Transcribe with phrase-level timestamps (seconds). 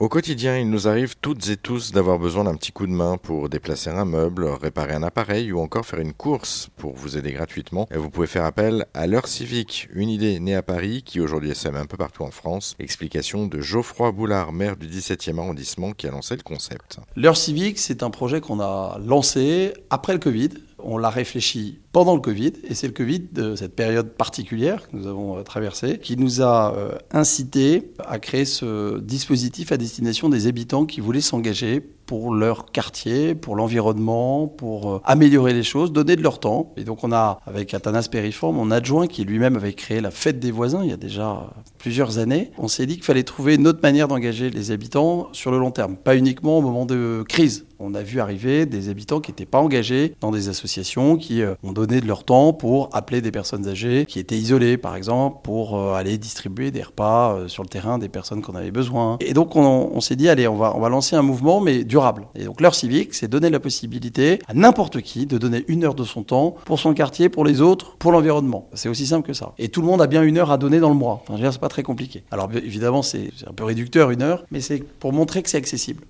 [0.00, 3.16] Au quotidien, il nous arrive toutes et tous d'avoir besoin d'un petit coup de main
[3.16, 7.32] pour déplacer un meuble, réparer un appareil ou encore faire une course pour vous aider
[7.32, 7.88] gratuitement.
[7.90, 11.52] Et vous pouvez faire appel à l'heure civique, une idée née à Paris qui aujourd'hui
[11.56, 12.76] sème un peu partout en France.
[12.78, 17.00] Explication de Geoffroy Boulard, maire du 17e arrondissement qui a lancé le concept.
[17.16, 22.14] L'heure civique, c'est un projet qu'on a lancé après le Covid on l'a réfléchi pendant
[22.14, 25.98] le Covid, et c'est le Covid, de cette période particulière que nous avons euh, traversée,
[25.98, 31.20] qui nous a euh, incité à créer ce dispositif à destination des habitants qui voulaient
[31.20, 36.72] s'engager pour leur quartier, pour l'environnement, pour euh, améliorer les choses, donner de leur temps.
[36.78, 40.40] Et donc on a, avec Athanas Périforme, mon adjoint, qui lui-même avait créé la fête
[40.40, 43.66] des voisins il y a déjà plusieurs années, on s'est dit qu'il fallait trouver une
[43.66, 47.66] autre manière d'engager les habitants sur le long terme, pas uniquement au moment de crise.
[47.78, 51.72] On a vu arriver des habitants qui n'étaient pas engagés dans des associations, qui ont
[51.72, 55.78] donné de leur temps pour appeler des personnes âgées, qui étaient isolées par exemple, pour
[55.78, 59.16] euh, aller distribuer des repas euh, sur le terrain des personnes qu'on avait besoin.
[59.20, 62.28] Et donc on, s'est dit, allez, on va, on va lancer un mouvement, mais durable.
[62.34, 65.94] Et donc l'heure civique, c'est donner la possibilité à n'importe qui de donner une heure
[65.94, 68.68] de son temps pour son quartier, pour les autres, pour l'environnement.
[68.74, 69.54] C'est aussi simple que ça.
[69.58, 71.24] Et tout le monde a bien une heure à donner dans le mois.
[71.28, 72.24] Enfin, c'est pas très compliqué.
[72.30, 76.04] Alors évidemment, c'est un peu réducteur une heure, mais c'est pour montrer que c'est accessible.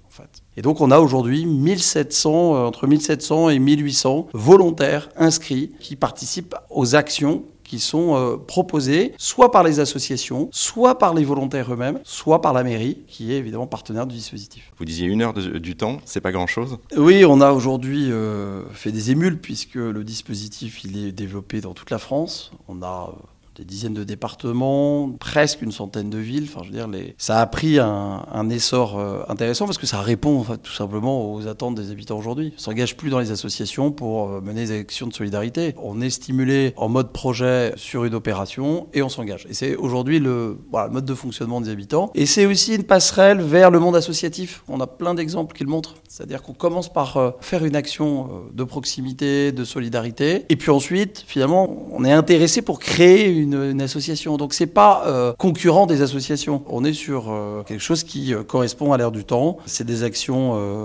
[0.58, 6.56] Et donc on a aujourd'hui 1700, euh, entre 1700 et 1800 volontaires inscrits qui participent
[6.68, 12.00] aux actions qui sont euh, proposées soit par les associations, soit par les volontaires eux-mêmes,
[12.02, 14.72] soit par la mairie, qui est évidemment partenaire du dispositif.
[14.78, 16.78] Vous disiez une heure du temps, c'est pas grand-chose?
[16.96, 21.72] Oui, on a aujourd'hui euh, fait des émules puisque le dispositif il est développé dans
[21.72, 22.50] toute la France.
[22.66, 23.12] On a
[23.58, 26.48] des dizaines de départements, presque une centaine de villes.
[26.48, 27.14] Enfin, je veux dire, les...
[27.18, 31.74] ça a pris un, essor euh, intéressant parce que ça répond tout simplement aux attentes
[31.74, 32.52] des habitants aujourd'hui.
[32.56, 35.74] On s'engage plus dans les associations pour euh, mener des actions de solidarité.
[35.82, 39.46] On est stimulé en mode projet sur une opération et on s'engage.
[39.50, 42.12] Et c'est aujourd'hui le, mode de fonctionnement des habitants.
[42.14, 44.62] Et c'est aussi une passerelle vers le monde associatif.
[44.68, 45.96] On a plein d'exemples qui le montrent.
[46.08, 51.24] C'est-à-dire qu'on commence par euh, faire une action de proximité, de solidarité, et puis ensuite,
[51.26, 54.36] finalement, on est intéressé pour créer une une, association.
[54.36, 56.62] Donc c'est pas euh, concurrent des associations.
[56.68, 59.58] On est sur euh, quelque chose qui euh, correspond à l'ère du temps.
[59.66, 60.38] C'est des actions,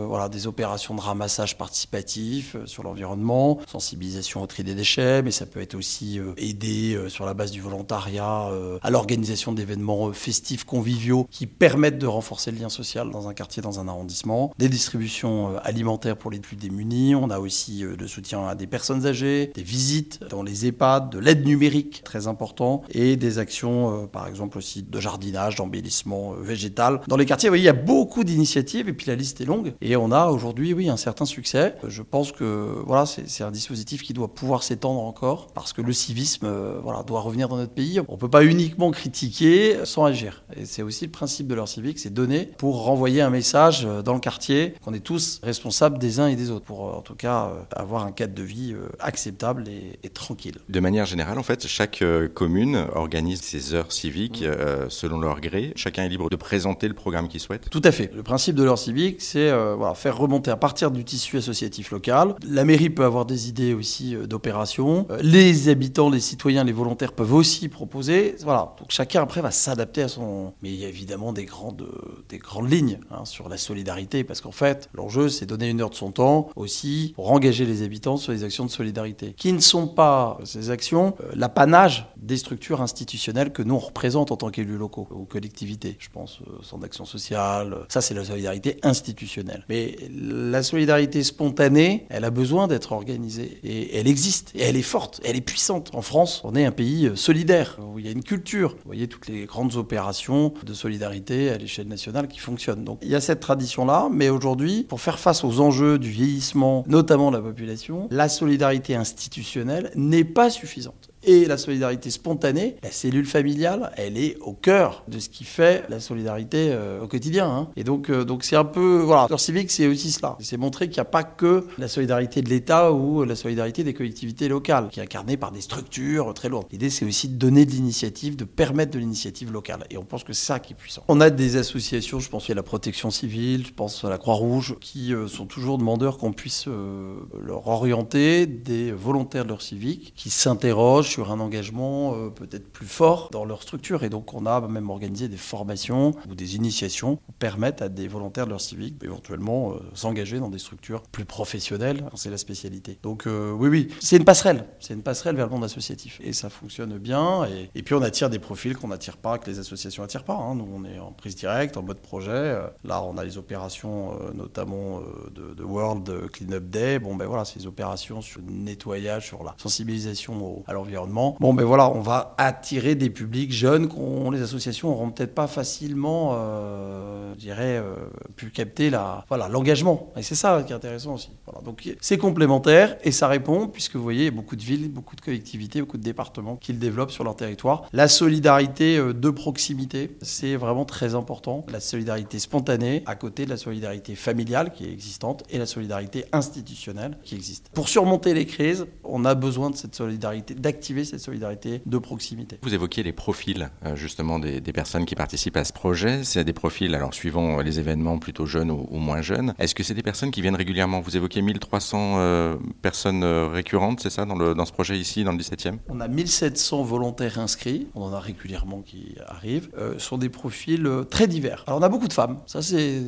[0.08, 5.46] voilà, des opérations de ramassage participatif sur l'environnement, sensibilisation au tri des déchets, mais ça
[5.46, 8.50] peut être aussi aider sur la base du volontariat
[8.82, 13.62] à l'organisation d'événements festifs conviviaux qui permettent de renforcer le lien social dans un quartier,
[13.62, 17.16] dans un arrondissement, des distributions alimentaires pour les plus démunis.
[17.16, 21.20] On a aussi le soutien à des personnes âgées, des visites dans les EHPAD, de
[21.20, 22.53] l'aide numérique très importante
[22.90, 27.02] et des actions, euh, par exemple aussi de jardinage, d'embellissement euh, végétal.
[27.08, 29.74] Dans les quartiers, voyez, il y a beaucoup d'initiatives et puis la liste est longue.
[29.82, 31.76] Et on a aujourd'hui, oui, un certain succès.
[31.88, 35.94] Je pense que voilà, c'est un dispositif qui doit pouvoir s'étendre encore parce que le
[35.94, 38.00] civisme euh, voilà, doit revenir dans notre pays.
[38.08, 40.44] On ne peut pas uniquement critiquer sans agir.
[40.56, 44.14] Et c'est aussi le principe de leur civique, c'est donner pour renvoyer un message dans
[44.14, 47.52] le quartier qu'on est tous responsables des uns et des autres pour en tout cas
[47.76, 50.58] avoir un cadre de vie acceptable et tranquille.
[50.70, 52.04] De manière générale, en fait, chaque
[52.44, 55.72] communes organisent ces heures civiques euh, selon leur gré.
[55.78, 57.70] Chacun est libre de présenter le programme qu'il souhaite.
[57.70, 58.12] Tout à fait.
[58.14, 62.36] Le principe de l'heure civique, c'est euh, faire remonter à partir du tissu associatif local.
[62.46, 65.08] La mairie peut avoir des idées aussi euh, d'opération.
[65.22, 68.36] les habitants, les citoyens, les volontaires peuvent aussi proposer.
[68.44, 68.76] Voilà.
[68.78, 70.52] Donc chacun après va s'adapter à son.
[70.62, 71.88] Mais il y a évidemment des grandes,
[72.28, 75.92] des grandes lignes hein, sur la solidarité, parce qu'en fait, l'enjeu, c'est donner une heure
[75.92, 79.62] de son temps aussi pour engager les habitants sur les actions de solidarité, qui ne
[79.62, 84.78] sont pas ces actions l'apanage des structures institutionnelles que nous on représente en tant qu'élus
[84.78, 85.98] locaux ou collectivités.
[86.00, 87.86] Je pense au euh, centre d'action sociale.
[87.90, 89.66] Ça, c'est la solidarité institutionnelle.
[89.70, 94.82] Mais la solidarité spontanée, elle a besoin d'être organisée et elle existe et elle est
[94.82, 95.92] forte, elle est puissante.
[95.94, 98.72] En France, on est un pays euh, solidaire où il y a une culture.
[98.72, 102.84] Vous voyez toutes les grandes opérations de solidarité à l'échelle nationale qui fonctionnent.
[102.84, 106.84] Donc il y a cette tradition-là, mais aujourd'hui, pour faire face aux enjeux du vieillissement,
[106.88, 112.92] notamment de la population, la solidarité institutionnelle n'est pas suffisante et la solidarité spontanée, la
[112.92, 117.50] cellule familiale, elle est au cœur de ce qui fait la solidarité euh, au quotidien.
[117.50, 117.70] Hein.
[117.76, 120.38] Et donc, euh, donc c'est un peu, voilà, leur civique, c'est aussi cela.
[120.40, 123.94] C'est montrer qu'il n'y a pas que la solidarité de l'État ou la solidarité des
[123.94, 126.68] collectivités locales, qui est incarnée par des structures très lourdes.
[126.72, 129.86] L'idée, c'est aussi de donner de l'initiative, de permettre de l'initiative locale.
[129.90, 131.04] Et on pense que c'est ça qui est puissant.
[131.08, 134.76] On a des associations, je pense à la protection civile, je pense à la Croix-Rouge,
[134.80, 140.30] qui euh, sont toujours demandeurs qu'on puisse leur orienter des volontaires de leur civique, qui
[140.30, 144.04] s'interrogent sur un engagement euh, peut-être plus fort dans leur structure.
[144.04, 148.08] Et donc, on a même organisé des formations ou des initiations pour permettre à des
[148.08, 152.06] volontaires de leur civique éventuellement s'engager dans des structures plus professionnelles.
[152.16, 152.98] C'est la spécialité.
[153.04, 154.66] Donc, oui, oui, c'est une passerelle.
[154.80, 156.20] C'est une passerelle vers le monde associatif.
[156.24, 157.46] Et ça fonctionne bien.
[157.76, 160.36] Et, puis, on attire des profils qu'on n'attire pas, que les associations n'attirent pas.
[160.36, 160.56] Hein.
[160.56, 162.58] Nous, on est en prise directe, en mode projet.
[162.84, 165.02] Là, on a les opérations, notamment
[165.34, 167.00] de, de World Cleanup Day.
[167.00, 171.03] Bon, ben voilà, ces opérations sur le nettoyage, sur la sensibilisation à l'environnement.
[171.40, 175.48] Bon, ben voilà, on va attirer des publics jeunes qu'on les associations n'auront peut-être pas
[175.48, 177.96] facilement, euh, je dirais, euh,
[178.36, 180.12] pu capter la, voilà, l'engagement.
[180.18, 181.30] Et c'est ça qui est intéressant aussi.
[181.46, 184.62] Voilà, donc c'est complémentaire et ça répond, puisque vous voyez, il y a beaucoup de
[184.62, 187.84] villes, beaucoup de collectivités, beaucoup de départements qui le développent sur leur territoire.
[187.94, 191.66] La solidarité euh, de proximité, c'est vraiment très important.
[191.72, 196.26] La solidarité spontanée à côté de la solidarité familiale qui est existante et la solidarité
[196.32, 197.70] institutionnelle qui existe.
[197.74, 200.56] Pour surmonter les crises, on a besoin de cette solidarité,
[200.94, 202.60] d'activer cette solidarité de proximité.
[202.62, 206.24] Vous évoquiez les profils euh, justement des, personnes qui participent à ce projet.
[206.24, 209.54] C'est des profils, alors suivant les événements, plutôt jeunes ou, moins jeunes.
[209.60, 211.02] Est-ce que c'est des personnes qui viennent régulièrement?
[211.02, 215.24] Vous évoquiez 1300 euh, personnes euh, récurrentes, c'est ça, dans, le, dans ce projet ici,
[215.24, 220.00] dans le 17e On a 1700 volontaires inscrits, on en a régulièrement qui arrivent, euh,
[220.00, 221.64] sont des profils très divers.
[221.68, 223.02] Alors on a beaucoup de femmes, ça c'est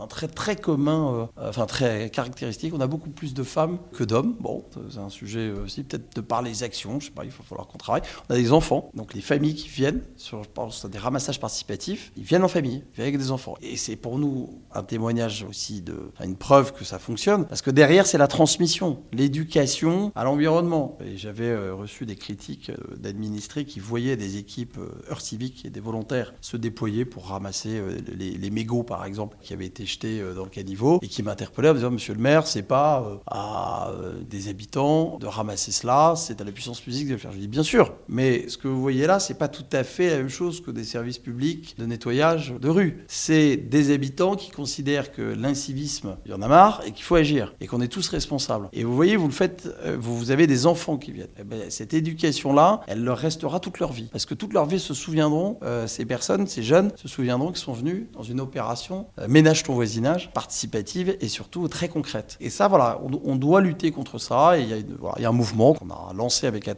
[0.00, 2.74] un trait très commun, enfin très caractéristique.
[2.74, 4.36] On a beaucoup plus de femmes que d'hommes.
[4.40, 7.78] Bon, c'est un sujet aussi, peut-être de par les actions, je il va falloir qu'on
[7.78, 8.02] travaille.
[8.28, 11.40] On a des enfants, donc les familles qui viennent, sur, je pense à des ramassages
[11.40, 13.56] participatifs, ils viennent en famille, ils viennent avec des enfants.
[13.62, 17.70] Et c'est pour nous un témoignage aussi, de, une preuve que ça fonctionne, parce que
[17.70, 20.98] derrière, c'est la transmission, l'éducation à l'environnement.
[21.04, 25.64] Et j'avais euh, reçu des critiques euh, d'administrés qui voyaient des équipes euh, heures civiques
[25.64, 27.80] et des volontaires se déployer pour ramasser
[28.16, 31.74] les, mégots, par exemple, qui avaient été jetés dans le caniveau, et qui m'interpellaient en
[31.74, 33.92] disant, monsieur le maire, c'est pas à
[34.28, 37.32] des habitants de ramasser cela, c'est à la puissance publique de faire.
[37.32, 40.10] Je dis, bien sûr, mais ce que vous voyez là, c'est pas tout à fait
[40.10, 43.04] la même chose que des services publics de nettoyage de rue.
[43.08, 47.14] C'est des habitants qui considèrent que l'incivisme, il y en a marre et qu'il faut
[47.14, 48.68] agir et qu'on est tous responsables.
[48.72, 51.28] Et vous voyez, vous le faites, euh, vous avez des enfants qui viennent.
[51.38, 54.08] Eh ben, cette éducation-là, elle leur restera toute leur vie.
[54.12, 57.58] Parce que toute leur vie se souviendront, euh, ces personnes, ces jeunes, se souviendront qu'ils
[57.58, 62.36] sont venus dans une opération euh, ménage ton voisinage, participative et surtout très concrète.
[62.40, 64.58] Et ça, voilà, on, doit lutter contre ça.
[64.58, 66.68] Et il y, a un mouvement qu'on a lancé avec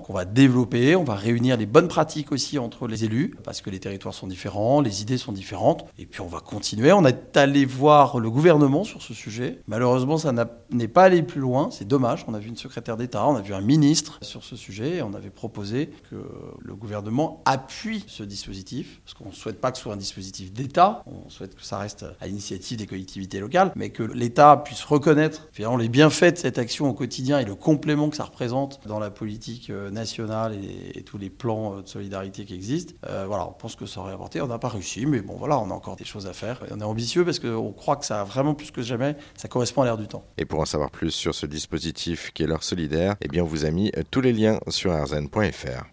[0.00, 0.96] Qu'on va développer.
[0.96, 4.26] On va réunir les bonnes pratiques aussi entre les élus, parce que les territoires sont
[4.26, 5.86] différents, les idées sont différentes.
[5.98, 6.92] Et puis on va continuer.
[6.92, 9.60] On est allé voir le gouvernement sur ce sujet.
[9.66, 10.32] Malheureusement, ça
[10.70, 11.70] n'est pas allé plus loin.
[11.70, 12.24] C'est dommage.
[12.28, 14.96] On a vu une secrétaire d'État, on a vu un ministre sur ce sujet.
[14.96, 16.16] Et on avait proposé que
[16.58, 20.52] le gouvernement appuie ce dispositif, parce qu'on ne souhaite pas que ce soit un dispositif
[20.52, 21.04] d'État.
[21.06, 25.48] On souhaite que ça reste à l'initiative des collectivités locales, mais que l'État puisse reconnaître
[25.52, 28.98] finalement les bienfaits de cette action au quotidien et le complément que ça représente dans
[28.98, 32.94] la politique euh, nationale et, tous les plans euh, de solidarité qui existent.
[33.06, 34.40] Euh, voilà, on pense que ça aurait apporté.
[34.40, 36.62] On n'a pas réussi, mais bon, voilà, on a encore des choses à faire.
[36.70, 39.82] on est ambitieux parce qu'on croit que ça a vraiment plus que jamais, ça correspond
[39.82, 40.24] à l'air du temps.
[40.38, 43.46] Et pour en savoir plus sur ce dispositif qui est l'heure solidaire, eh bien, on
[43.46, 45.84] vous a mis tous les liens sur arzen.fr.